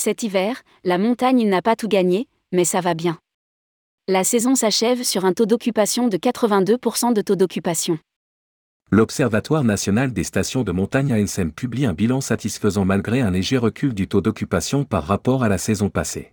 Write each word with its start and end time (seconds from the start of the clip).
Cet 0.00 0.22
hiver, 0.22 0.62
la 0.84 0.96
montagne 0.96 1.48
n'a 1.48 1.60
pas 1.60 1.74
tout 1.74 1.88
gagné, 1.88 2.28
mais 2.52 2.64
ça 2.64 2.80
va 2.80 2.94
bien. 2.94 3.18
La 4.06 4.22
saison 4.22 4.54
s'achève 4.54 5.02
sur 5.02 5.24
un 5.24 5.32
taux 5.32 5.44
d'occupation 5.44 6.06
de 6.06 6.16
82% 6.16 7.12
de 7.12 7.20
taux 7.20 7.34
d'occupation. 7.34 7.98
L'Observatoire 8.92 9.64
national 9.64 10.12
des 10.12 10.22
stations 10.22 10.62
de 10.62 10.70
montagne 10.70 11.12
ANSM 11.12 11.50
publie 11.50 11.84
un 11.84 11.94
bilan 11.94 12.20
satisfaisant 12.20 12.84
malgré 12.84 13.22
un 13.22 13.32
léger 13.32 13.58
recul 13.58 13.92
du 13.92 14.06
taux 14.06 14.20
d'occupation 14.20 14.84
par 14.84 15.02
rapport 15.02 15.42
à 15.42 15.48
la 15.48 15.58
saison 15.58 15.90
passée. 15.90 16.32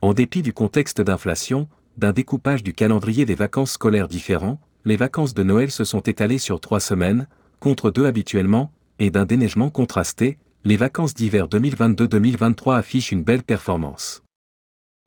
En 0.00 0.14
dépit 0.14 0.42
du 0.42 0.52
contexte 0.52 1.00
d'inflation, 1.00 1.68
d'un 1.96 2.12
découpage 2.12 2.62
du 2.62 2.72
calendrier 2.72 3.24
des 3.24 3.34
vacances 3.34 3.72
scolaires 3.72 4.06
différents, 4.06 4.60
les 4.84 4.96
vacances 4.96 5.34
de 5.34 5.42
Noël 5.42 5.72
se 5.72 5.82
sont 5.82 6.02
étalées 6.02 6.38
sur 6.38 6.60
trois 6.60 6.78
semaines, 6.78 7.26
contre 7.58 7.90
deux 7.90 8.06
habituellement, 8.06 8.70
et 9.00 9.10
d'un 9.10 9.24
déneigement 9.24 9.70
contrasté, 9.70 10.38
les 10.64 10.76
vacances 10.76 11.14
d'hiver 11.14 11.48
2022-2023 11.48 12.76
affichent 12.76 13.12
une 13.12 13.22
belle 13.22 13.42
performance. 13.42 14.22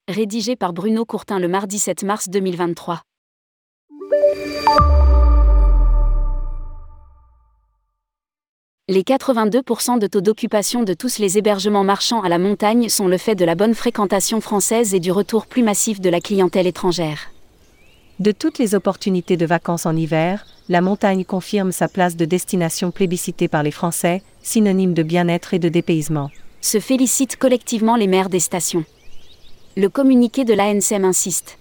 Rédigé 0.08 0.56
par 0.56 0.74
Bruno 0.74 1.06
Courtin 1.06 1.40
le 1.40 1.48
mardi 1.48 1.78
7 1.78 2.04
mars 2.04 2.30
2023. 2.30 3.02
Les 8.90 9.04
82% 9.04 10.00
de 10.00 10.08
taux 10.08 10.22
d'occupation 10.22 10.84
de 10.84 10.94
tous 10.94 11.20
les 11.20 11.38
hébergements 11.38 11.86
marchands 11.86 12.22
à 12.22 12.30
la 12.30 12.40
montagne 12.40 12.90
sont 12.90 13.08
le 13.08 13.18
fait 13.18 13.36
de 13.36 13.46
la 13.46 13.56
bonne 13.56 13.76
fréquentation 13.76 14.42
française 14.42 14.94
et 14.94 15.00
du 15.00 15.12
retour 15.12 15.46
plus 15.46 15.64
massif 15.64 16.02
de 16.02 16.10
la 16.10 16.20
clientèle 16.20 16.68
étrangère. 16.68 17.33
De 18.20 18.32
toutes 18.32 18.60
les 18.60 18.76
opportunités 18.76 19.38
de 19.38 19.46
vacances 19.46 19.88
en 19.88 19.96
hiver, 19.96 20.46
la 20.70 20.82
montagne 20.82 21.26
confirme 21.26 21.72
sa 21.72 21.88
place 21.88 22.16
de 22.16 22.26
destination 22.26 22.92
plébiscitée 22.92 23.48
par 23.48 23.64
les 23.64 23.72
Français, 23.72 24.22
synonyme 24.44 24.94
de 24.94 25.02
bien-être 25.02 25.56
et 25.56 25.60
de 25.60 25.68
dépaysement. 25.68 26.30
Se 26.62 26.80
félicitent 26.80 27.38
collectivement 27.38 27.96
les 27.96 28.08
maires 28.08 28.30
des 28.30 28.40
stations. 28.40 28.86
Le 29.76 29.90
communiqué 29.90 30.46
de 30.46 30.54
l'ANSM 30.54 31.04
insiste. 31.04 31.58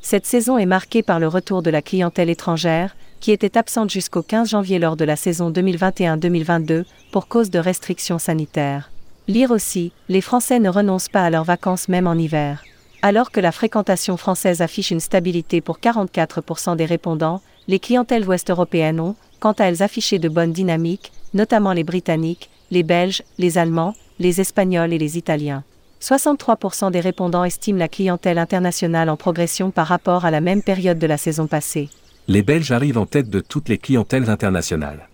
Cette 0.00 0.26
saison 0.26 0.58
est 0.58 0.66
marquée 0.66 1.02
par 1.04 1.20
le 1.20 1.28
retour 1.28 1.62
de 1.62 1.70
la 1.70 1.82
clientèle 1.82 2.30
étrangère, 2.30 2.96
qui 3.20 3.30
était 3.30 3.56
absente 3.56 3.90
jusqu'au 3.90 4.22
15 4.22 4.48
janvier 4.48 4.78
lors 4.78 4.96
de 4.96 5.04
la 5.04 5.14
saison 5.14 5.52
2021-2022 5.52 6.84
pour 7.12 7.28
cause 7.28 7.50
de 7.50 7.58
restrictions 7.58 8.18
sanitaires. 8.18 8.90
Lire 9.28 9.52
aussi, 9.52 9.92
les 10.08 10.22
Français 10.22 10.58
ne 10.58 10.68
renoncent 10.68 11.10
pas 11.10 11.22
à 11.22 11.30
leurs 11.30 11.44
vacances 11.44 11.88
même 11.88 12.08
en 12.08 12.14
hiver. 12.14 12.64
Alors 13.02 13.30
que 13.30 13.40
la 13.40 13.52
fréquentation 13.52 14.16
française 14.16 14.60
affiche 14.60 14.90
une 14.90 15.00
stabilité 15.00 15.60
pour 15.60 15.78
44% 15.78 16.76
des 16.76 16.84
répondants, 16.84 17.40
les 17.68 17.78
clientèles 17.78 18.28
ouest-européennes 18.28 19.00
ont, 19.00 19.16
quant 19.38 19.52
à 19.52 19.64
elles, 19.64 19.82
affiché 19.82 20.18
de 20.18 20.28
bonnes 20.28 20.52
dynamiques, 20.52 21.12
notamment 21.32 21.72
les 21.72 21.84
Britanniques, 21.84 22.50
les 22.70 22.82
Belges, 22.82 23.22
les 23.38 23.58
Allemands, 23.58 23.94
les 24.18 24.40
Espagnols 24.40 24.92
et 24.92 24.98
les 24.98 25.16
Italiens. 25.16 25.64
63% 26.02 26.90
des 26.90 27.00
répondants 27.00 27.44
estiment 27.44 27.78
la 27.78 27.88
clientèle 27.88 28.38
internationale 28.38 29.08
en 29.08 29.16
progression 29.16 29.70
par 29.70 29.86
rapport 29.86 30.24
à 30.24 30.30
la 30.30 30.40
même 30.40 30.62
période 30.62 30.98
de 30.98 31.06
la 31.06 31.18
saison 31.18 31.46
passée 31.46 31.88
les 32.30 32.42
Belges 32.42 32.70
arrivent 32.70 32.98
en 32.98 33.06
tête 33.06 33.28
de 33.28 33.40
toutes 33.40 33.68
les 33.68 33.76
clientèles 33.76 34.30
internationales. 34.30 35.08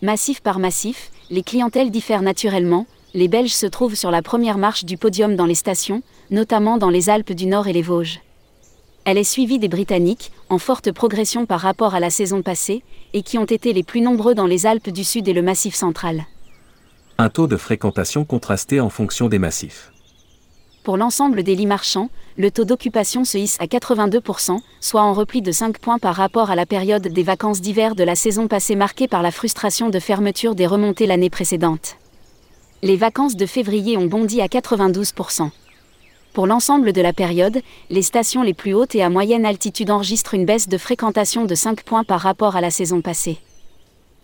Massif 0.00 0.40
par 0.40 0.60
massif, 0.60 1.10
les 1.28 1.42
clientèles 1.42 1.90
diffèrent 1.90 2.22
naturellement, 2.22 2.86
les 3.14 3.28
Belges 3.28 3.54
se 3.54 3.66
trouvent 3.66 3.94
sur 3.94 4.10
la 4.10 4.22
première 4.22 4.58
marche 4.58 4.84
du 4.84 4.96
podium 4.96 5.36
dans 5.36 5.46
les 5.46 5.54
stations, 5.54 6.02
notamment 6.30 6.78
dans 6.78 6.90
les 6.90 7.10
Alpes 7.10 7.32
du 7.32 7.46
Nord 7.46 7.66
et 7.66 7.72
les 7.72 7.82
Vosges. 7.82 8.20
Elle 9.04 9.18
est 9.18 9.24
suivie 9.24 9.58
des 9.58 9.68
Britanniques, 9.68 10.30
en 10.48 10.58
forte 10.58 10.92
progression 10.92 11.46
par 11.46 11.60
rapport 11.60 11.94
à 11.94 12.00
la 12.00 12.10
saison 12.10 12.42
passée, 12.42 12.82
et 13.12 13.22
qui 13.22 13.38
ont 13.38 13.44
été 13.44 13.72
les 13.72 13.82
plus 13.82 14.00
nombreux 14.00 14.34
dans 14.34 14.46
les 14.46 14.66
Alpes 14.66 14.90
du 14.90 15.04
Sud 15.04 15.26
et 15.26 15.32
le 15.32 15.42
Massif 15.42 15.74
central. 15.74 16.24
Un 17.18 17.28
taux 17.28 17.46
de 17.46 17.56
fréquentation 17.56 18.24
contrasté 18.24 18.80
en 18.80 18.90
fonction 18.90 19.28
des 19.28 19.38
massifs. 19.38 19.92
Pour 20.84 20.96
l'ensemble 20.96 21.42
des 21.42 21.54
lits 21.54 21.66
marchands, 21.66 22.08
le 22.38 22.50
taux 22.50 22.64
d'occupation 22.64 23.24
se 23.24 23.36
hisse 23.36 23.58
à 23.60 23.66
82%, 23.66 24.58
soit 24.80 25.02
en 25.02 25.12
repli 25.12 25.42
de 25.42 25.52
5 25.52 25.78
points 25.78 25.98
par 25.98 26.14
rapport 26.14 26.50
à 26.50 26.54
la 26.54 26.64
période 26.64 27.06
des 27.06 27.22
vacances 27.22 27.60
d'hiver 27.60 27.94
de 27.94 28.04
la 28.04 28.14
saison 28.14 28.48
passée 28.48 28.76
marquée 28.76 29.08
par 29.08 29.22
la 29.22 29.30
frustration 29.30 29.90
de 29.90 29.98
fermeture 29.98 30.54
des 30.54 30.66
remontées 30.66 31.06
l'année 31.06 31.28
précédente. 31.28 31.96
Les 32.82 32.96
vacances 32.96 33.36
de 33.36 33.44
février 33.44 33.98
ont 33.98 34.06
bondi 34.06 34.40
à 34.40 34.46
92%. 34.46 35.50
Pour 36.32 36.46
l'ensemble 36.46 36.94
de 36.94 37.02
la 37.02 37.12
période, 37.12 37.60
les 37.90 38.00
stations 38.00 38.42
les 38.42 38.54
plus 38.54 38.72
hautes 38.72 38.94
et 38.94 39.02
à 39.02 39.10
moyenne 39.10 39.44
altitude 39.44 39.90
enregistrent 39.90 40.32
une 40.32 40.46
baisse 40.46 40.66
de 40.66 40.78
fréquentation 40.78 41.44
de 41.44 41.54
5 41.54 41.82
points 41.82 42.04
par 42.04 42.20
rapport 42.20 42.56
à 42.56 42.62
la 42.62 42.70
saison 42.70 43.02
passée. 43.02 43.36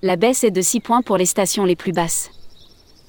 La 0.01 0.17
baisse 0.17 0.43
est 0.43 0.51
de 0.51 0.63
6 0.63 0.81
points 0.81 1.03
pour 1.03 1.19
les 1.19 1.27
stations 1.27 1.67
les 1.67 1.77
plus 1.77 1.93
basses. 1.93 2.31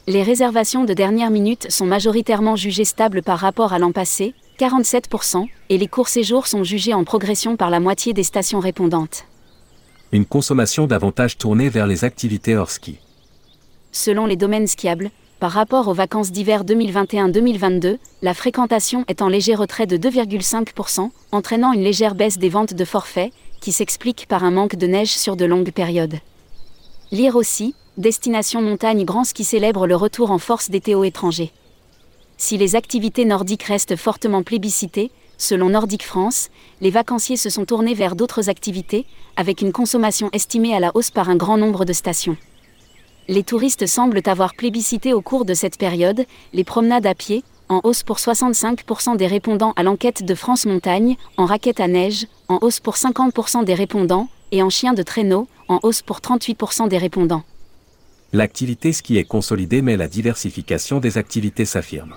Les 0.05 0.21
réservations 0.21 0.83
de 0.83 0.93
dernière 0.93 1.31
minute 1.31 1.71
sont 1.71 1.85
majoritairement 1.85 2.57
jugées 2.57 2.85
stables 2.85 3.23
par 3.23 3.39
rapport 3.39 3.71
à 3.71 3.79
l'an 3.79 3.93
passé, 3.93 4.33
47%, 4.59 5.47
et 5.69 5.77
les 5.77 5.87
courts 5.87 6.09
séjours 6.09 6.47
sont 6.47 6.65
jugés 6.65 6.93
en 6.93 7.05
progression 7.05 7.55
par 7.55 7.69
la 7.69 7.79
moitié 7.79 8.11
des 8.11 8.23
stations 8.23 8.59
répondantes. 8.59 9.23
Une 10.11 10.25
consommation 10.25 10.87
davantage 10.87 11.37
tournée 11.37 11.69
vers 11.69 11.87
les 11.87 12.03
activités 12.03 12.57
hors 12.57 12.71
ski. 12.71 12.97
Selon 13.93 14.25
les 14.25 14.35
domaines 14.35 14.67
skiables, 14.67 15.09
par 15.39 15.51
rapport 15.51 15.87
aux 15.87 15.93
vacances 15.93 16.31
d'hiver 16.31 16.63
2021-2022, 16.63 17.97
la 18.23 18.33
fréquentation 18.33 19.05
est 19.07 19.21
en 19.21 19.27
léger 19.27 19.53
retrait 19.53 19.85
de 19.85 19.97
2,5%, 19.97 21.09
entraînant 21.31 21.73
une 21.73 21.83
légère 21.83 22.15
baisse 22.15 22.39
des 22.39 22.49
ventes 22.49 22.73
de 22.73 22.85
forfaits, 22.85 23.31
qui 23.61 23.71
s'explique 23.71 24.25
par 24.27 24.43
un 24.43 24.51
manque 24.51 24.75
de 24.75 24.87
neige 24.87 25.11
sur 25.11 25.35
de 25.35 25.45
longues 25.45 25.71
périodes. 25.71 26.19
Lire 27.11 27.35
aussi, 27.35 27.75
Destination 27.97 28.61
Montagne 28.61 29.05
Grand 29.05 29.23
Ski 29.23 29.43
célèbre 29.43 29.85
le 29.85 29.95
retour 29.95 30.31
en 30.31 30.39
force 30.39 30.71
des 30.71 30.81
Théo 30.81 31.03
étrangers. 31.03 31.51
Si 32.37 32.57
les 32.57 32.75
activités 32.75 33.25
nordiques 33.25 33.63
restent 33.63 33.95
fortement 33.95 34.43
plébiscitées, 34.43 35.11
selon 35.37 35.69
Nordique 35.69 36.05
France, 36.05 36.49
les 36.81 36.89
vacanciers 36.89 37.37
se 37.37 37.51
sont 37.51 37.65
tournés 37.65 37.93
vers 37.93 38.15
d'autres 38.15 38.49
activités, 38.49 39.05
avec 39.35 39.61
une 39.61 39.71
consommation 39.71 40.29
estimée 40.33 40.75
à 40.75 40.79
la 40.79 40.91
hausse 40.95 41.11
par 41.11 41.29
un 41.29 41.35
grand 41.35 41.57
nombre 41.57 41.85
de 41.85 41.93
stations. 41.93 42.37
Les 43.29 43.43
touristes 43.43 43.87
semblent 43.87 44.21
avoir 44.25 44.53
plébiscité 44.55 45.13
au 45.13 45.21
cours 45.21 45.43
de 45.43 45.53
cette 45.53 45.77
période 45.77 46.25
les 46.53 46.63
promenades 46.63 47.05
à 47.05 47.13
pied, 47.13 47.43
en 47.67 47.81
hausse 47.83 48.03
pour 48.03 48.17
65% 48.17 49.17
des 49.17 49.27
répondants 49.27 49.73
à 49.75 49.83
l'enquête 49.83 50.23
de 50.23 50.33
France 50.33 50.65
Montagne, 50.65 51.17
en 51.35 51.45
raquette 51.45 51.81
à 51.81 51.89
neige, 51.89 52.27
en 52.47 52.59
hausse 52.61 52.79
pour 52.79 52.95
50% 52.95 53.65
des 53.65 53.73
répondants, 53.73 54.29
et 54.53 54.63
en 54.63 54.69
chien 54.69 54.93
de 54.93 55.03
traîneau, 55.03 55.49
en 55.67 55.79
hausse 55.83 56.01
pour 56.01 56.19
38% 56.19 56.87
des 56.87 56.97
répondants. 56.97 57.43
L'activité 58.31 58.93
ski 58.93 59.17
est 59.17 59.25
consolidée 59.25 59.81
mais 59.81 59.97
la 59.97 60.07
diversification 60.07 60.99
des 60.99 61.17
activités 61.17 61.65
s'affirme. 61.65 62.15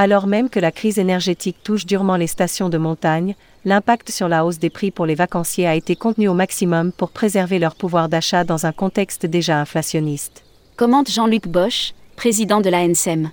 Alors 0.00 0.28
même 0.28 0.48
que 0.48 0.60
la 0.60 0.70
crise 0.70 1.00
énergétique 1.00 1.56
touche 1.64 1.84
durement 1.84 2.14
les 2.14 2.28
stations 2.28 2.68
de 2.68 2.78
montagne, 2.78 3.34
l'impact 3.64 4.10
sur 4.10 4.28
la 4.28 4.46
hausse 4.46 4.60
des 4.60 4.70
prix 4.70 4.92
pour 4.92 5.06
les 5.06 5.16
vacanciers 5.16 5.66
a 5.66 5.74
été 5.74 5.96
contenu 5.96 6.28
au 6.28 6.34
maximum 6.34 6.92
pour 6.92 7.10
préserver 7.10 7.58
leur 7.58 7.74
pouvoir 7.74 8.08
d'achat 8.08 8.44
dans 8.44 8.64
un 8.64 8.70
contexte 8.70 9.26
déjà 9.26 9.60
inflationniste. 9.60 10.44
Commente 10.76 11.10
Jean-Luc 11.10 11.48
Bosch, 11.48 11.94
président 12.14 12.60
de 12.60 12.70
la 12.70 12.86
NSM. 12.86 13.32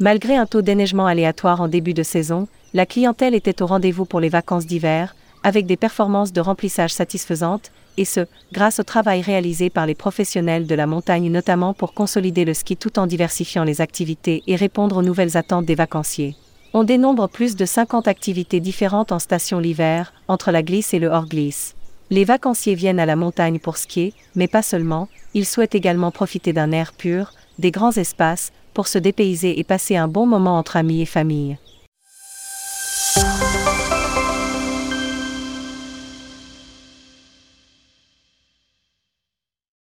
Malgré 0.00 0.36
un 0.36 0.46
taux 0.46 0.62
d'éneigement 0.62 1.04
aléatoire 1.04 1.60
en 1.60 1.68
début 1.68 1.92
de 1.92 2.02
saison, 2.02 2.48
la 2.72 2.86
clientèle 2.86 3.34
était 3.34 3.60
au 3.60 3.66
rendez-vous 3.66 4.06
pour 4.06 4.20
les 4.20 4.30
vacances 4.30 4.64
d'hiver, 4.64 5.14
avec 5.46 5.66
des 5.66 5.76
performances 5.76 6.32
de 6.32 6.40
remplissage 6.40 6.92
satisfaisantes, 6.92 7.70
et 7.96 8.04
ce, 8.04 8.26
grâce 8.52 8.80
au 8.80 8.82
travail 8.82 9.22
réalisé 9.22 9.70
par 9.70 9.86
les 9.86 9.94
professionnels 9.94 10.66
de 10.66 10.74
la 10.74 10.88
montagne 10.88 11.30
notamment 11.30 11.72
pour 11.72 11.94
consolider 11.94 12.44
le 12.44 12.52
ski 12.52 12.76
tout 12.76 12.98
en 12.98 13.06
diversifiant 13.06 13.62
les 13.62 13.80
activités 13.80 14.42
et 14.48 14.56
répondre 14.56 14.96
aux 14.96 15.02
nouvelles 15.02 15.36
attentes 15.36 15.64
des 15.64 15.76
vacanciers. 15.76 16.34
On 16.74 16.82
dénombre 16.82 17.28
plus 17.28 17.54
de 17.54 17.64
50 17.64 18.08
activités 18.08 18.58
différentes 18.58 19.12
en 19.12 19.20
station 19.20 19.60
l'hiver, 19.60 20.12
entre 20.26 20.50
la 20.50 20.64
glisse 20.64 20.92
et 20.94 20.98
le 20.98 21.06
hors-glisse. 21.06 21.76
Les 22.10 22.24
vacanciers 22.24 22.74
viennent 22.74 22.98
à 22.98 23.06
la 23.06 23.14
montagne 23.14 23.60
pour 23.60 23.76
skier, 23.76 24.14
mais 24.34 24.48
pas 24.48 24.62
seulement, 24.62 25.08
ils 25.32 25.46
souhaitent 25.46 25.76
également 25.76 26.10
profiter 26.10 26.52
d'un 26.52 26.72
air 26.72 26.92
pur, 26.92 27.34
des 27.60 27.70
grands 27.70 27.92
espaces, 27.92 28.50
pour 28.74 28.88
se 28.88 28.98
dépayser 28.98 29.60
et 29.60 29.64
passer 29.64 29.94
un 29.96 30.08
bon 30.08 30.26
moment 30.26 30.58
entre 30.58 30.76
amis 30.76 31.02
et 31.02 31.06
famille. 31.06 31.56